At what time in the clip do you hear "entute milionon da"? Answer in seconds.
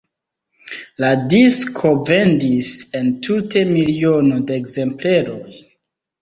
3.01-4.57